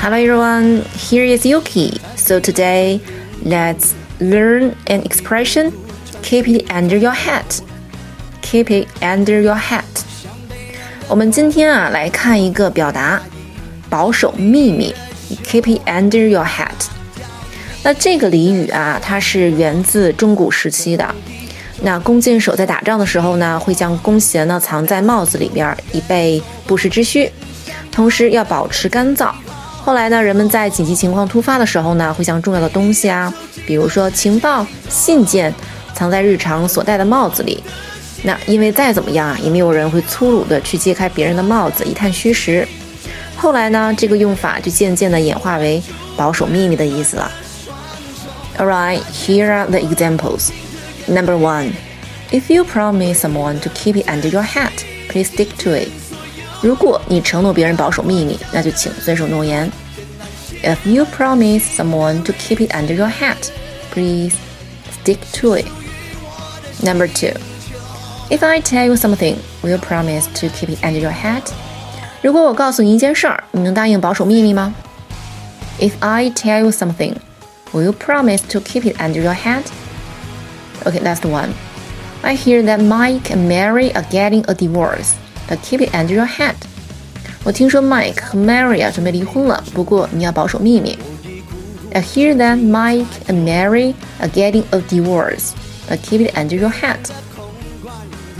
[0.00, 2.00] Hello everyone, here is Yuki.
[2.14, 3.00] So today,
[3.42, 5.72] let's learn an expression.
[6.22, 7.60] Keep it under your hat.
[8.40, 9.82] Keep it under your hat.
[11.08, 13.20] 我们今天啊来看一个表达，
[13.90, 14.94] 保守秘密。
[15.44, 16.86] Keep it under your hat。
[17.82, 21.12] 那这个俚语啊，它是源自中古时期的。
[21.82, 27.28] 那弓箭手在打仗的时候呢，会将弓弦呢藏在帽子里边，以备不时之需。
[27.90, 29.32] 同时要保持干燥。
[29.88, 33.32] 后来呢，人们在紧急情况突发的时候呢，会将重要的东西啊，
[33.66, 35.50] 比如说情报、信件，
[35.94, 37.64] 藏在日常所戴的帽子里。
[38.22, 42.68] 那因为再怎么样啊，也没有人会粗鲁的去揭开别人的帽子一探虚实。
[43.34, 45.82] 后来呢，这个用法就渐渐的演化为
[46.18, 47.32] 保守秘密的意思了。
[48.58, 50.50] Alright, here are the examples.
[51.06, 51.70] Number one,
[52.30, 55.88] if you promise someone to keep it under your hat, please stick to it.
[56.61, 59.71] 如果你承诺别人保守秘密，那就请遵守诺言。
[60.63, 63.49] If you promise someone to keep it under your hat,
[63.91, 64.35] please
[64.91, 65.65] stick to it.
[66.81, 67.33] Number two,
[68.29, 71.51] if I tell you something, will you promise to keep it under your hat?
[72.21, 74.73] 如果我告诉你一件事儿，你能答应保守秘密吗？
[75.79, 77.15] If I tell you something,
[77.73, 79.63] will you promise to keep it under your hat?
[80.85, 81.53] Okay, that's the one.
[82.21, 85.15] I hear that Mike and Mary are getting a divorce,
[85.47, 86.55] but keep it under your hat.
[87.43, 90.97] 我听说 Mike 和 Mary 啊准备离婚了，不过你要保守秘密。
[91.93, 95.51] I hear that Mike and Mary are getting a divorce,
[95.89, 97.11] but keep it under your hat.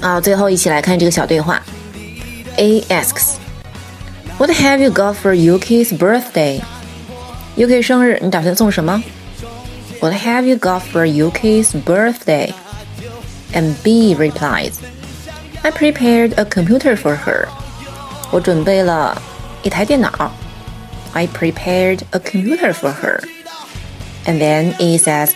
[0.00, 1.62] 啊，最后一起来看这个小对话。
[2.56, 3.34] A asks.
[4.38, 6.60] What have you got for Yuki's birthday?
[7.56, 9.02] Yuki 生日，你打算送什么？
[10.00, 12.52] What have you got for Yuki's birthday?
[13.52, 14.74] And B replies,
[15.62, 17.48] I prepared a computer for her.
[18.30, 19.20] 我准备了
[19.62, 20.32] 一台电脑。
[21.12, 23.20] I prepared a computer for her.
[24.26, 25.30] And then E says,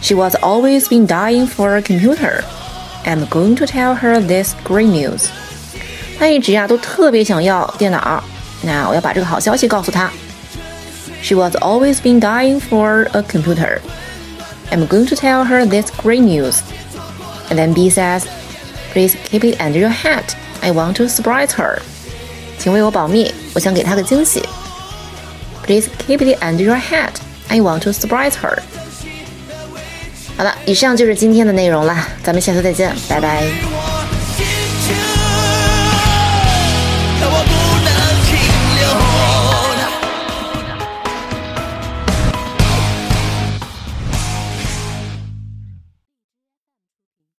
[0.00, 2.44] She was always been dying for a computer.
[3.04, 5.28] I'm going to tell her this great news.
[6.18, 8.22] 他一直呀都特别想要电脑，
[8.62, 10.10] 那我要把这个好消息告诉他。
[11.22, 13.80] She was always been dying for a computer.
[14.70, 16.60] I'm going to tell her this great news.
[17.48, 18.26] And then B says,
[18.92, 20.34] Please keep it under your hat.
[20.60, 21.78] I want to surprise her.
[22.58, 24.42] 请为我保密，我想给她个惊喜。
[25.66, 27.14] Please keep it under your hat.
[27.48, 28.58] I want to surprise her.
[30.36, 33.87] 好了，以上就是今天的内容了，咱们下次再见，拜拜。